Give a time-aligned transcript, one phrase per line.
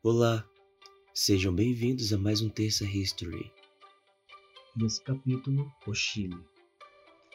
[0.00, 0.48] Olá,
[1.12, 3.52] sejam bem-vindos a mais um Terça History.
[4.76, 6.38] Nesse capítulo, o Chile.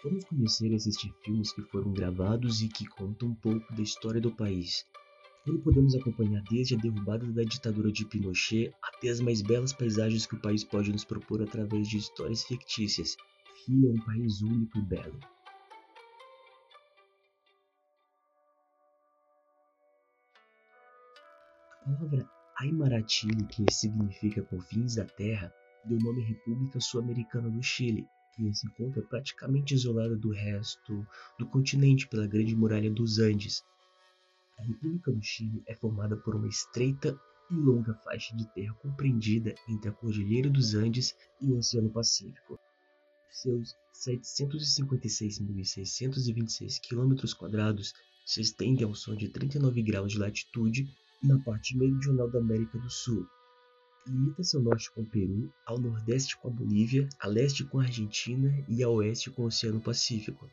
[0.02, 4.22] Vamos conhecer e assistir filmes que foram gravados e que contam um pouco da história
[4.22, 4.86] do país.
[5.46, 10.26] Nele podemos acompanhar desde a derrubada da ditadura de Pinochet até as mais belas paisagens
[10.26, 13.18] que o país pode nos propor através de histórias fictícias.
[13.66, 15.20] Chile é um país único e belo.
[21.70, 25.54] A palavra Aymaraty, que significa confins da terra,
[25.86, 31.04] deu nome à República Sul-Americana do Chile, que se encontra praticamente isolada do resto
[31.38, 33.64] do continente pela Grande Muralha dos Andes.
[34.60, 39.56] A República do Chile é formada por uma estreita e longa faixa de terra compreendida
[39.68, 42.60] entre a Cordilheira dos Andes e o Oceano Pacífico.
[43.30, 47.16] Seus 756.626 km
[48.26, 50.88] se estendem ao som de 39 graus de latitude
[51.24, 53.26] na parte meridional da América do Sul.
[54.06, 57.84] Limita-se ao norte com o Peru, ao nordeste com a Bolívia, a leste com a
[57.84, 60.50] Argentina e a oeste com o Oceano Pacífico.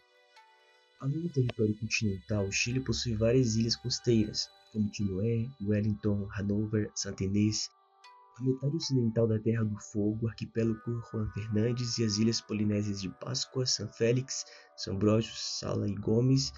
[1.01, 7.25] Além do território continental, o Chile possui várias ilhas costeiras, como Chiloé, Wellington, Hanover, Santa
[7.25, 13.01] a metade ocidental da Terra do Fogo, o arquipélago Juan Fernandes e as ilhas polinésias
[13.01, 16.53] de Páscoa, São Félix, São Brás, Sala e Gomes,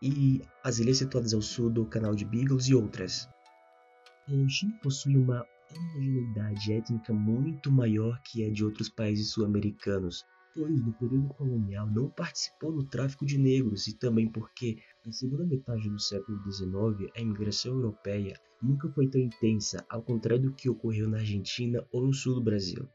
[0.00, 3.28] e as ilhas situadas ao sul do Canal de Beagles e outras.
[4.48, 10.22] Chile possui uma homogeneidade étnica muito maior que a de outros países sul-americanos,
[10.54, 15.46] pois no período colonial não participou do tráfico de negros e também porque na segunda
[15.46, 20.68] metade do século XIX a imigração europeia nunca foi tão intensa, ao contrário do que
[20.68, 22.86] ocorreu na Argentina ou no sul do Brasil.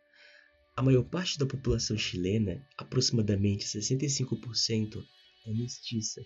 [0.75, 5.03] A maior parte da população chilena, aproximadamente 65%,
[5.47, 6.21] é mestiça,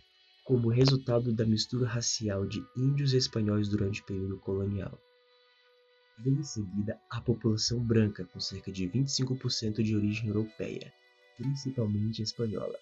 [0.47, 4.97] como resultado da mistura racial de índios e espanhóis durante o período colonial.
[6.23, 10.93] Vem em seguida a população branca, com cerca de 25% de origem europeia,
[11.35, 12.79] principalmente espanhola.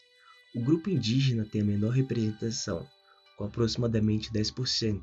[0.54, 2.88] O grupo indígena tem a menor representação,
[3.36, 5.02] com aproximadamente 10%.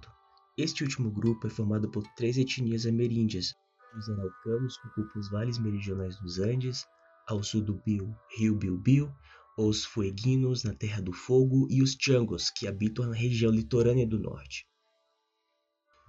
[0.57, 3.53] Este último grupo é formado por três etnias ameríndias:
[3.99, 6.87] os araucanos, que ocupam os vales meridionais dos Andes,
[7.27, 9.13] ao sul do Bio, rio Biobío,
[9.57, 14.19] os fueguinos na Terra do Fogo e os changos, que habitam na região litorânea do
[14.19, 14.67] norte.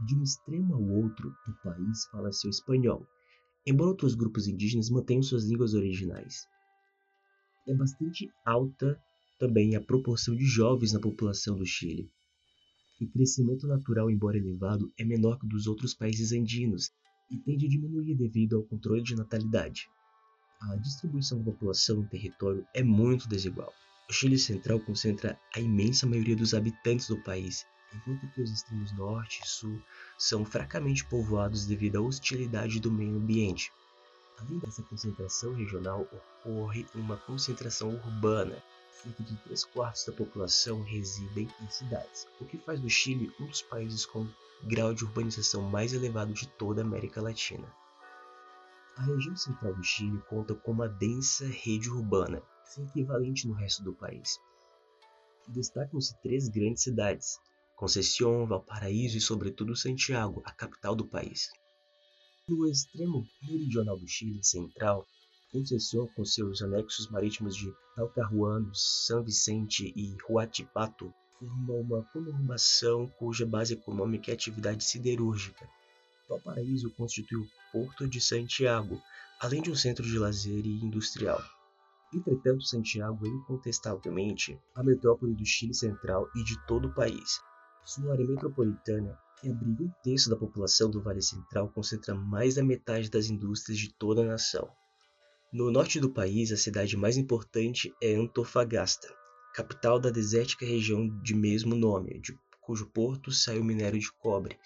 [0.07, 3.05] De um extremo ao outro do país fala-se o espanhol,
[3.65, 6.47] embora outros grupos indígenas mantenham suas línguas originais.
[7.67, 8.97] É bastante alta
[9.39, 12.09] também a proporção de jovens na população do Chile.
[13.01, 16.91] O crescimento natural, embora elevado, é menor que dos outros países andinos
[17.29, 19.89] e tende a diminuir devido ao controle de natalidade
[20.71, 23.73] a distribuição da população no território é muito desigual.
[24.09, 28.91] O Chile Central concentra a imensa maioria dos habitantes do país, enquanto que os extremos
[28.93, 29.81] norte e sul
[30.17, 33.71] são fracamente povoados devido à hostilidade do meio ambiente.
[34.39, 36.07] Além dessa concentração regional,
[36.41, 38.63] ocorre uma concentração urbana.
[39.03, 43.47] Cerca de 3 quartos da população residem em cidades, o que faz do Chile um
[43.47, 44.25] dos países com
[44.63, 47.67] grau de urbanização mais elevado de toda a América Latina.
[48.95, 53.83] A região central do Chile conta com uma densa rede urbana, sem equivalente no resto
[53.83, 54.39] do país.
[55.47, 57.39] Destacam-se três grandes cidades:
[57.75, 61.49] Conceição, Valparaíso e, sobretudo, Santiago, a capital do país.
[62.47, 65.07] No extremo meridional do Chile central,
[65.51, 73.45] Conceição, com seus anexos marítimos de Talcahuano, São Vicente e Huachipato, forma uma conurbação cuja
[73.45, 75.67] base econômica é a atividade siderúrgica,
[76.33, 78.99] Valparaíso constitui o Porto de Santiago,
[79.39, 81.41] além de um centro de lazer e industrial.
[82.13, 87.39] Entretanto, Santiago é incontestavelmente a metrópole do Chile Central e de todo o país.
[87.85, 92.63] Sua área metropolitana, que abriga um terço da população do Vale Central, concentra mais da
[92.63, 94.69] metade das indústrias de toda a nação.
[95.51, 99.07] No norte do país, a cidade mais importante é Antofagasta,
[99.53, 104.57] capital da desértica região de mesmo nome, de cujo porto sai o minério de cobre,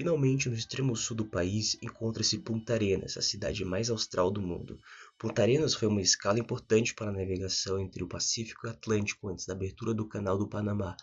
[0.00, 4.80] Finalmente, no extremo sul do país, encontra-se Punta Arenas, a cidade mais austral do mundo.
[5.18, 9.28] Punta Arenas foi uma escala importante para a navegação entre o Pacífico e o Atlântico
[9.28, 10.96] antes da abertura do Canal do Panamá,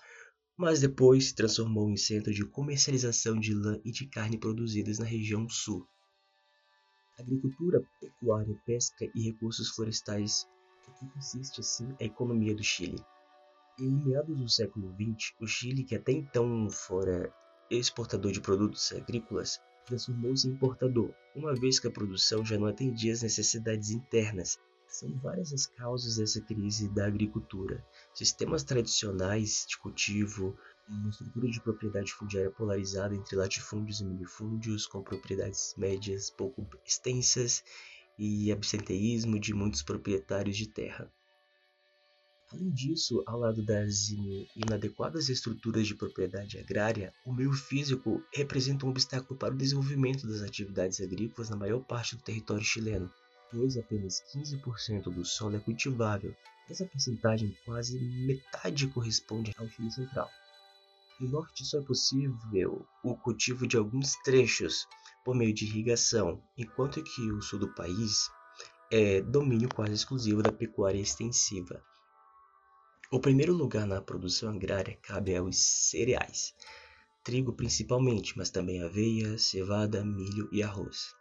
[0.58, 5.06] mas depois se transformou em centro de comercialização de lã e de carne produzidas na
[5.06, 5.88] região sul.
[7.20, 10.48] Agricultura, pecuária, pesca e recursos florestais.
[10.88, 12.98] O que consiste assim a economia do Chile?
[13.80, 17.32] Em meados do século XX, o Chile, que até então fora
[17.70, 23.14] exportador de produtos agrícolas, transformou-se em importador, uma vez que a produção já não atendia
[23.14, 24.58] às necessidades internas.
[24.88, 27.86] São várias as causas dessa crise da agricultura.
[28.14, 35.02] Sistemas tradicionais de cultivo, uma estrutura de propriedade fundiária polarizada entre latifúndios e minifúndios, com
[35.02, 37.64] propriedades médias pouco extensas
[38.18, 41.12] e absenteísmo de muitos proprietários de terra.
[42.54, 44.08] Além disso, ao lado das
[44.56, 50.42] inadequadas estruturas de propriedade agrária, o meio físico representa um obstáculo para o desenvolvimento das
[50.42, 53.12] atividades agrícolas na maior parte do território chileno,
[53.52, 56.34] pois apenas 15% do solo é cultivável.
[56.70, 60.30] Essa porcentagem, quase metade, corresponde ao Chile Central.
[61.20, 64.86] No norte só é possível o cultivo de alguns trechos
[65.26, 68.30] por meio de irrigação, enquanto que o sul do país
[68.90, 71.84] é domínio quase exclusivo da pecuária extensiva.
[73.10, 76.54] O primeiro lugar na produção agrária cabe aos cereais,
[77.24, 81.16] trigo principalmente, mas também aveia, cevada, milho e arroz.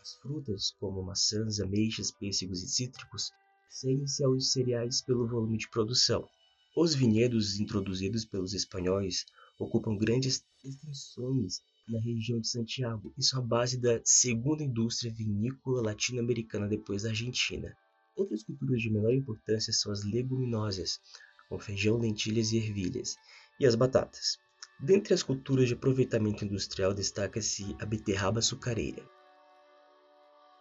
[0.00, 3.30] As frutas, como maçãs, ameixas, pêssegos e cítricos,
[3.68, 6.28] seguem-se aos cereais pelo volume de produção.
[6.76, 9.24] Os vinhedos introduzidos pelos espanhóis
[9.60, 15.82] ocupam grandes extensões na região de Santiago e são a base da segunda indústria vinícola
[15.82, 17.76] latino-americana depois da Argentina.
[18.16, 21.00] Outras culturas de menor importância são as leguminosas,
[21.48, 23.16] com feijão, lentilhas e ervilhas,
[23.58, 24.38] e as batatas.
[24.78, 29.02] Dentre as culturas de aproveitamento industrial destaca-se a beterraba açucareira.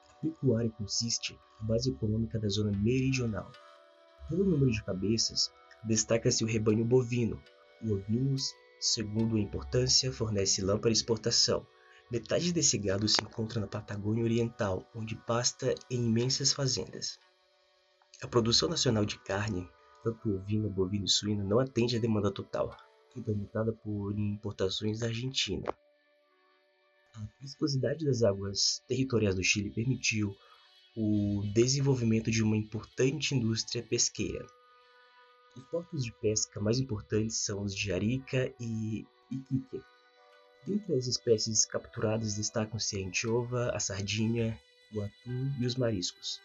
[0.09, 3.51] A pecuária consiste na base econômica da zona meridional.
[4.29, 5.51] Pelo número de cabeças,
[5.83, 7.41] destaca-se o rebanho bovino.
[7.81, 11.65] O ovinos, segundo a importância, fornece lã para exportação.
[12.11, 17.17] Metade desse gado se encontra na Patagônia Oriental, onde pasta em imensas fazendas.
[18.21, 19.69] A produção nacional de carne,
[20.03, 22.75] tanto ovina, bovina e suína, não atende à demanda total,
[23.13, 25.73] complementada por importações da Argentina.
[27.15, 30.35] A viscosidade das águas territoriais do Chile permitiu
[30.97, 34.45] o desenvolvimento de uma importante indústria pesqueira.
[35.55, 39.81] Os portos de pesca mais importantes são os de Arica e Iquique.
[40.67, 44.59] Dentre as espécies capturadas destacam-se a anchova, a sardinha,
[44.93, 46.41] o atum e os mariscos.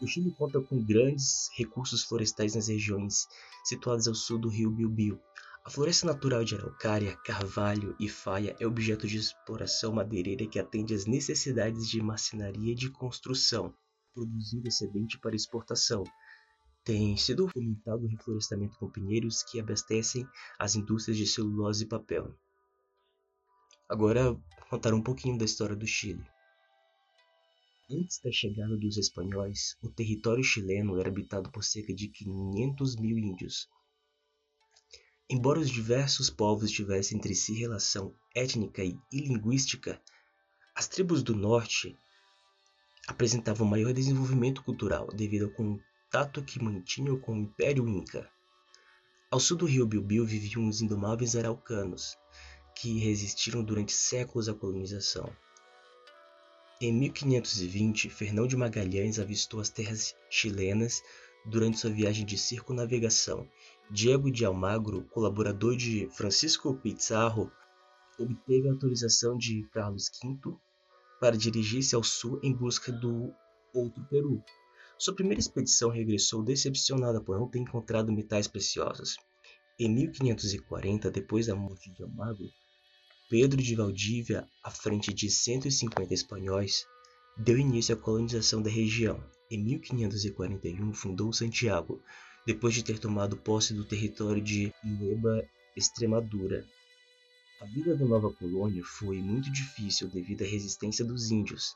[0.00, 3.26] O Chile conta com grandes recursos florestais nas regiões
[3.64, 5.18] situadas ao sul do rio Biobío.
[5.64, 10.94] A floresta natural de araucária, carvalho e faia é objeto de exploração madeireira que atende
[10.94, 13.74] às necessidades de marcenaria de construção,
[14.14, 16.04] produzindo excedente para exportação,
[16.86, 20.24] tem sido fomentado o reflorestamento com pinheiros que abastecem
[20.56, 22.32] as indústrias de celulose e papel.
[23.88, 24.40] Agora,
[24.70, 26.24] contar um pouquinho da história do Chile.
[27.88, 33.16] Antes da chegada dos espanhóis, o território chileno era habitado por cerca de 500 mil
[33.16, 33.68] índios.
[35.30, 40.02] Embora os diversos povos tivessem entre si relação étnica e linguística,
[40.74, 41.96] as tribos do norte
[43.06, 48.28] apresentavam maior desenvolvimento cultural devido ao contato que mantinham com o Império Inca.
[49.30, 52.16] Ao sul do rio Biobío viviam os indomáveis araucanos,
[52.74, 55.32] que resistiram durante séculos à colonização.
[56.80, 61.02] Em 1520, Fernão de Magalhães avistou as terras chilenas
[61.44, 63.48] durante sua viagem de circunnavegação.
[63.90, 67.50] Diego de Almagro, colaborador de Francisco Pizarro,
[68.18, 70.56] obteve a autorização de Carlos V
[71.20, 73.32] para dirigir-se ao sul em busca do
[73.72, 74.42] outro Peru,
[74.98, 79.16] sua primeira expedição regressou decepcionada por não ter encontrado metais preciosos.
[79.78, 82.46] Em 1540, depois da morte de Almagro,
[83.28, 86.86] Pedro de Valdívia, à frente de 150 espanhóis,
[87.36, 89.22] deu início à colonização da região.
[89.50, 92.00] Em 1541, fundou Santiago,
[92.46, 95.42] depois de ter tomado posse do território de Nueva
[95.76, 96.64] Extremadura.
[97.60, 101.74] A vida da nova colônia foi muito difícil devido à resistência dos índios,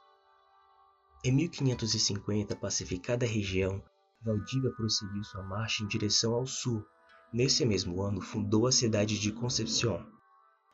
[1.23, 3.83] em 1550, pacificada a região,
[4.23, 6.83] Valdívia prosseguiu sua marcha em direção ao sul.
[7.31, 10.03] Nesse mesmo ano, fundou a cidade de Concepción.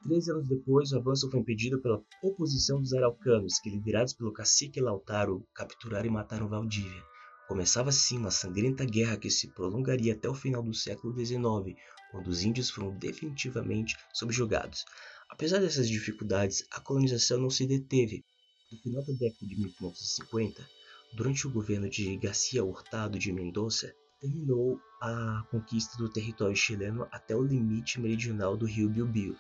[0.03, 4.81] Três anos depois, o avanço foi impedido pela oposição dos araucanos, que, liderados pelo cacique
[4.81, 7.03] Lautaro, capturaram e mataram Valdívia.
[7.49, 11.77] Começava assim uma sangrenta guerra que se prolongaria até o final do século XIX,
[12.11, 14.85] quando os índios foram definitivamente subjugados.
[15.29, 18.25] Apesar dessas dificuldades, a colonização não se deteve,
[18.71, 20.69] no final da década de 1550,
[21.15, 27.37] durante o governo de Garcia Hurtado de Mendoza, terminou a conquista do território chileno até
[27.37, 29.37] o limite meridional do rio Biobío.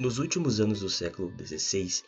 [0.00, 2.02] Nos últimos anos do século XVI,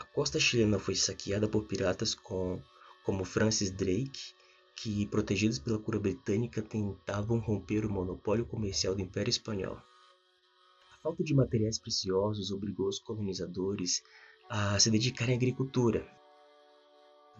[0.00, 2.60] a costa chilena foi saqueada por piratas com,
[3.04, 4.34] como Francis Drake,
[4.74, 9.76] que, protegidos pela cura britânica, tentavam romper o monopólio comercial do Império Espanhol.
[9.76, 14.02] A falta de materiais preciosos obrigou os colonizadores
[14.50, 16.04] a se dedicarem à agricultura.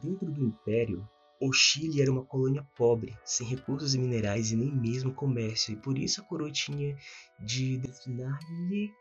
[0.00, 1.04] Dentro do império,
[1.40, 5.98] O Chile era uma colônia pobre, sem recursos minerais e nem mesmo comércio, e por
[5.98, 6.96] isso a coroa tinha
[7.40, 8.92] de destinar-lhe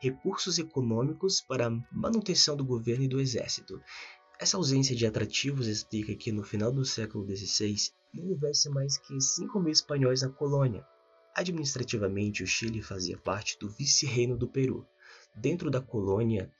[0.00, 3.80] recursos econômicos para a manutenção do governo e do exército.
[4.38, 7.74] Essa ausência de atrativos explica que no final do século XVI
[8.14, 10.86] não houvesse mais que 5 mil espanhóis na colônia.
[11.34, 14.86] Administrativamente, o Chile fazia parte do vice-reino do Peru.
[15.34, 16.52] Dentro da colônia,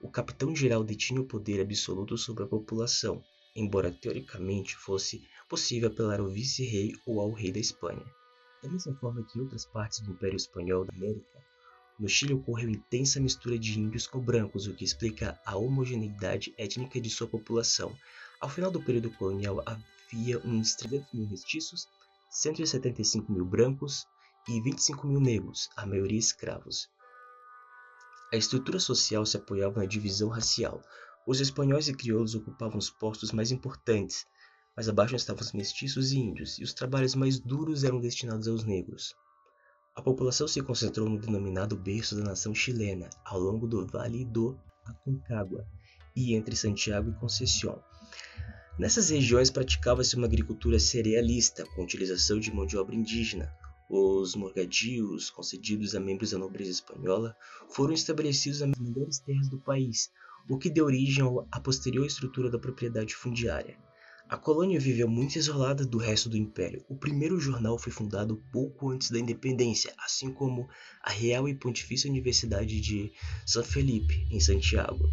[0.00, 3.22] o capitão-geral detinha o poder absoluto sobre a população,
[3.54, 8.04] embora teoricamente fosse possível apelar ao vice-rei ou ao rei da Espanha.
[8.62, 11.45] Da mesma forma que outras partes do Império Espanhol da América,
[11.98, 17.00] no Chile ocorreu intensa mistura de índios com brancos, o que explica a homogeneidade étnica
[17.00, 17.96] de sua população.
[18.40, 21.88] Ao final do período colonial havia uns 300 mil mestiços,
[22.30, 24.06] 175 mil brancos
[24.46, 26.88] e 25 mil negros, a maioria escravos.
[28.32, 30.82] A estrutura social se apoiava na divisão racial.
[31.26, 34.26] Os espanhóis e crioulos ocupavam os postos mais importantes,
[34.76, 38.64] mas abaixo estavam os mestiços e índios, e os trabalhos mais duros eram destinados aos
[38.64, 39.14] negros.
[39.96, 44.54] A população se concentrou no denominado berço da nação chilena, ao longo do Vale do
[44.84, 45.66] Aconcagua
[46.14, 47.82] e entre Santiago e Conceição.
[48.78, 53.50] Nessas regiões praticava-se uma agricultura cerealista, com utilização de mão de obra indígena.
[53.88, 57.34] Os morgadios, concedidos a membros da nobreza espanhola,
[57.70, 60.10] foram estabelecidos nas melhores terras do país,
[60.46, 63.78] o que deu origem à posterior estrutura da propriedade fundiária.
[64.28, 66.84] A colônia viveu muito isolada do resto do império.
[66.88, 70.68] O primeiro jornal foi fundado pouco antes da independência, assim como
[71.00, 73.12] a Real e Pontifícia Universidade de
[73.46, 75.08] San Felipe, em Santiago.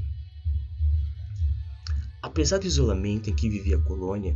[2.24, 4.36] Apesar do isolamento em que vivia a colônia,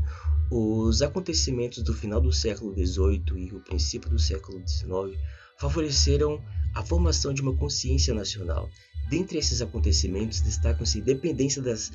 [0.51, 5.19] os acontecimentos do final do século XVIII e o princípio do século XIX
[5.57, 6.39] favoreceram
[6.75, 8.69] a formação de uma consciência nacional.
[9.09, 11.91] Dentre esses acontecimentos destacam-se a independência das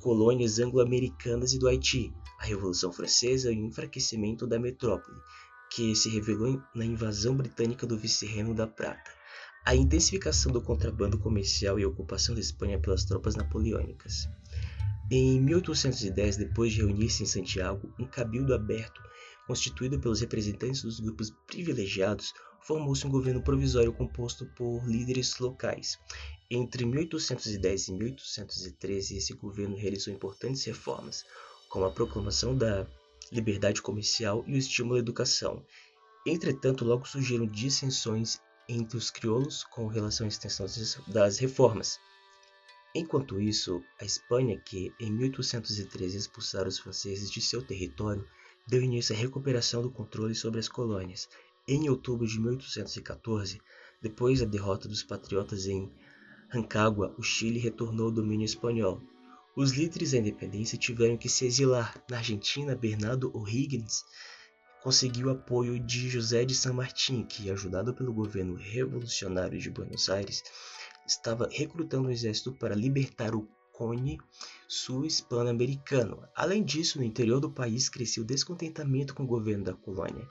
[0.00, 5.20] colônias anglo-americanas e do Haiti, a Revolução Francesa e o enfraquecimento da metrópole,
[5.70, 9.10] que se revelou na invasão britânica do vice-reino da Prata,
[9.64, 14.26] a intensificação do contrabando comercial e a ocupação da Espanha pelas tropas napoleônicas.
[15.10, 19.00] Em 1810, depois de reunir-se em Santiago, um cabildo aberto,
[19.46, 25.98] constituído pelos representantes dos grupos privilegiados, formou-se um governo provisório composto por líderes locais.
[26.50, 31.24] Entre 1810 e 1813, esse governo realizou importantes reformas,
[31.68, 32.86] como a proclamação da
[33.30, 35.64] liberdade comercial e o estímulo à educação.
[36.26, 40.66] Entretanto, logo surgiram dissensões entre os crioulos com relação à extensão
[41.08, 41.98] das reformas.
[42.94, 48.26] Enquanto isso, a Espanha, que em 1813 expulsara os franceses de seu território,
[48.66, 51.28] deu início à recuperação do controle sobre as colônias.
[51.72, 53.60] Em outubro de 1814,
[54.02, 55.88] depois da derrota dos patriotas em
[56.48, 59.00] Rancagua, o Chile retornou ao domínio espanhol.
[59.56, 61.94] Os líderes da independência tiveram que se exilar.
[62.10, 64.02] Na Argentina, Bernardo O'Higgins
[64.82, 70.42] conseguiu apoio de José de San Martín, que, ajudado pelo governo revolucionário de Buenos Aires,
[71.06, 74.18] estava recrutando um exército para libertar o cone
[74.66, 76.20] sul hispano-americano.
[76.34, 80.28] Além disso, no interior do país cresceu o descontentamento com o governo da colônia.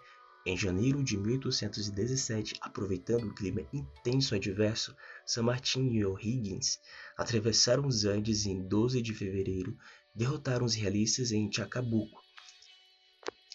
[0.49, 6.79] Em janeiro de 1817, aproveitando o clima intenso adverso, San Martín e O'Higgins
[7.15, 9.77] atravessaram os Andes e em 12 de fevereiro
[10.15, 12.23] derrotaram os realistas em Chacabuco.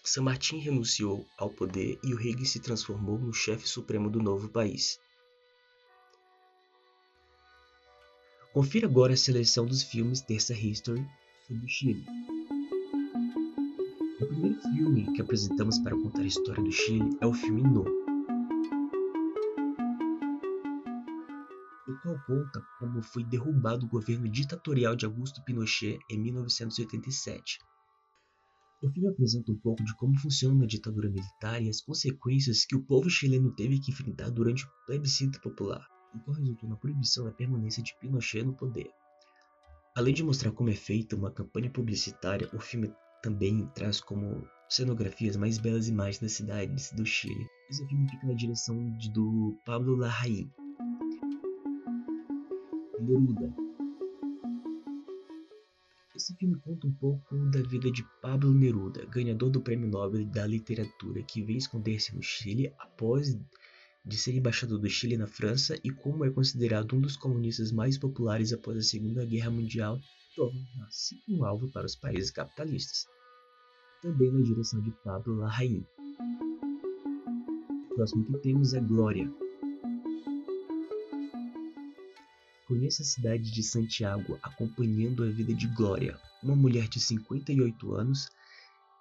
[0.05, 5.01] San Martín renunciou ao poder e O'Higgins se transformou no chefe supremo do novo país.
[8.53, 11.05] Confira agora a seleção dos filmes Terça History
[11.49, 12.34] sobre Chile.
[14.21, 17.83] O primeiro filme que apresentamos para contar a história do Chile é o filme No.
[21.89, 27.59] O qual conta como foi derrubado o governo ditatorial de Augusto Pinochet em 1987.
[28.85, 32.77] O filme apresenta um pouco de como funciona uma ditadura militar e as consequências que
[32.77, 37.25] o povo chileno teve que enfrentar durante o plebiscito popular, o qual resultou na proibição
[37.25, 38.89] da permanência de Pinochet no poder.
[39.97, 45.35] Além de mostrar como é feita uma campanha publicitária, o filme também traz como cenografias
[45.35, 47.49] mais belas imagens das cidades do Chile.
[47.71, 50.51] Esse filme fica na direção de, do Pablo Larraín.
[53.01, 53.55] Neruda.
[56.15, 60.47] Esse filme conta um pouco da vida de Pablo Neruda, ganhador do Prêmio Nobel da
[60.47, 63.35] Literatura, que vem esconder-se no Chile após
[64.05, 67.97] de ser embaixador do Chile na França e como é considerado um dos comunistas mais
[67.97, 69.99] populares após a Segunda Guerra Mundial,
[70.37, 73.14] torna-se um alvo para os países capitalistas
[74.05, 75.83] também na direção de Pablo Larraín.
[77.91, 79.33] O próximo que temos é Glória.
[82.69, 88.29] Conheça a cidade de Santiago acompanhando a vida de Glória, uma mulher de 58 anos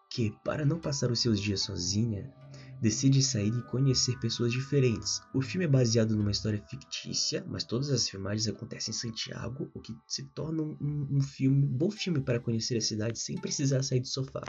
[0.10, 2.34] que, para não passar os seus dias sozinha,
[2.82, 5.22] decide sair e conhecer pessoas diferentes.
[5.34, 9.82] O filme é baseado numa história fictícia, mas todas as filmagens acontecem em Santiago, o
[9.82, 10.78] que se torna um,
[11.12, 14.44] um filme, um bom filme para conhecer a cidade sem precisar sair do sofá.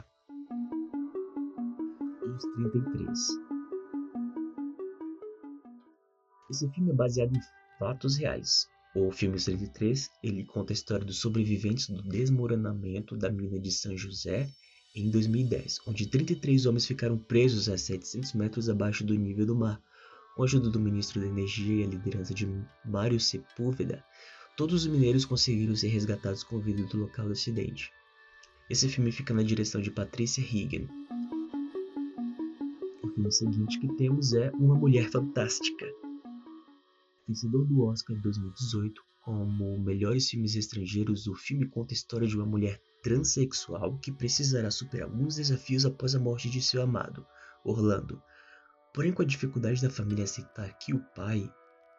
[2.35, 3.19] Os 33
[6.51, 7.39] Esse filme é baseado em
[7.79, 8.67] fatos reais.
[8.93, 13.71] O filme Os 33 ele conta a história dos sobreviventes do desmoronamento da mina de
[13.71, 14.49] São José
[14.93, 19.81] em 2010, onde 33 homens ficaram presos a 700 metros abaixo do nível do mar.
[20.35, 22.45] Com a ajuda do ministro da Energia e a liderança de
[22.83, 24.03] Mário Sepúlveda,
[24.57, 27.93] todos os mineiros conseguiram ser resgatados com vida do local do acidente.
[28.69, 30.89] Esse filme fica na direção de Patricia Higgin.
[33.15, 35.85] Filme seguinte que temos é Uma Mulher Fantástica.
[37.25, 42.45] Vencedor do Oscar 2018 como melhores filmes estrangeiros, o filme conta a história de uma
[42.45, 47.25] mulher transexual que precisará superar alguns desafios após a morte de seu amado,
[47.63, 48.21] Orlando.
[48.93, 51.49] Porém, com a dificuldade da família aceitar que o pai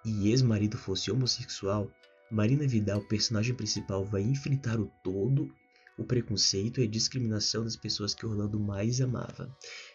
[0.05, 1.91] e ex-marido fosse homossexual,
[2.31, 5.51] Marina Vidal, personagem principal, vai enfrentar o todo
[5.97, 9.51] o preconceito e a discriminação das pessoas que Orlando mais amava.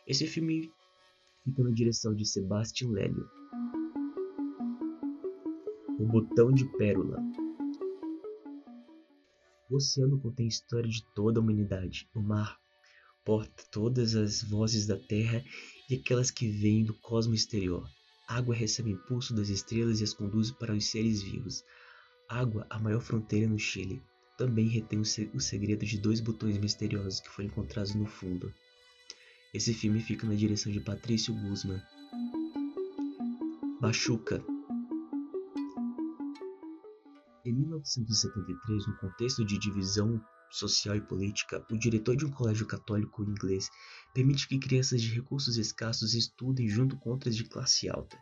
[0.08, 0.72] Esse filme
[1.44, 3.30] fica na direção de Sebastian Lélio.
[6.00, 7.18] O Botão de Pérola
[9.72, 12.06] o oceano contém a história de toda a humanidade.
[12.14, 12.60] O mar
[13.24, 15.42] porta todas as vozes da terra
[15.90, 17.88] e aquelas que vêm do cosmo exterior.
[18.28, 21.64] A água recebe impulso das estrelas e as conduz para os seres vivos.
[22.30, 24.04] A água, a maior fronteira no Chile,
[24.38, 28.54] também retém o segredo de dois botões misteriosos que foram encontrados no fundo.
[29.54, 31.82] Esse filme fica na direção de Patrício Guzman.
[33.82, 34.44] Bachuca
[37.44, 43.24] em 1973, no contexto de divisão social e política, o diretor de um colégio católico
[43.24, 43.68] inglês
[44.14, 48.18] permite que crianças de recursos escassos estudem junto com outras de classe alta.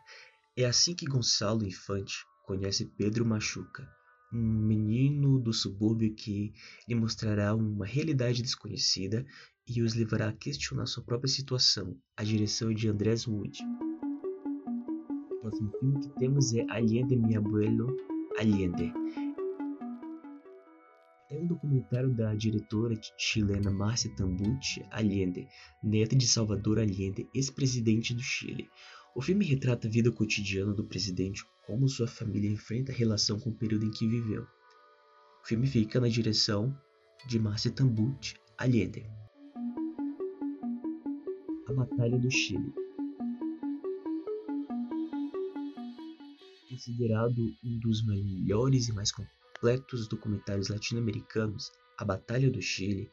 [0.56, 2.14] É assim que Gonçalo Infante
[2.46, 3.86] conhece Pedro Machuca,
[4.32, 6.54] um menino do subúrbio que
[6.88, 9.26] lhe mostrará uma realidade desconhecida
[9.72, 11.96] e os levará a questionar sua própria situação.
[12.16, 13.56] A direção é de Andrés Wood.
[15.30, 17.96] O próximo filme que temos é Allende Mi Abuelo
[18.36, 18.92] Allende.
[21.30, 25.46] É um documentário da diretora chilena Márcia Tambucci Allende,
[25.84, 28.68] neta de Salvador Allende, ex-presidente do Chile.
[29.14, 33.50] O filme retrata a vida cotidiana do presidente, como sua família enfrenta a relação com
[33.50, 34.42] o período em que viveu.
[35.44, 36.76] O filme fica na direção
[37.28, 39.19] de Márcia Tambucci Allende.
[41.70, 42.74] A Batalha do Chile
[46.68, 53.08] considerado um dos melhores e mais completos documentários latino-americanos, A Batalha do Chile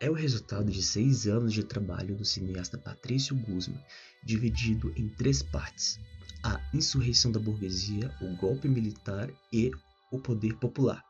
[0.00, 3.80] é o resultado de seis anos de trabalho do cineasta Patrício Guzman,
[4.22, 5.98] dividido em três partes:
[6.44, 9.70] a insurreição da burguesia, o golpe militar e
[10.10, 11.02] o poder popular.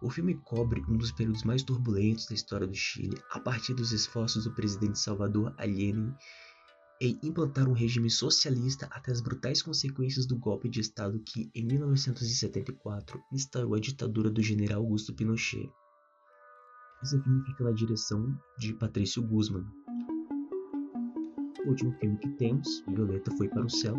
[0.00, 3.92] O filme cobre um dos períodos mais turbulentos da história do Chile, a partir dos
[3.92, 6.14] esforços do presidente Salvador Allende
[7.00, 11.64] em implantar um regime socialista até as brutais consequências do golpe de Estado que, em
[11.64, 15.70] 1974, instaurou a ditadura do general Augusto Pinochet.
[17.02, 19.66] Esse filme fica na direção de Patrício Guzman.
[21.64, 23.96] O último filme que temos, Violeta Foi para o Céu,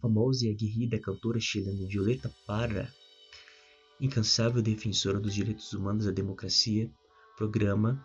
[0.00, 2.92] famosa e aguerrida cantora chilena Violeta Parra,
[4.00, 6.90] incansável defensora dos direitos humanos e da democracia,
[7.36, 8.04] programa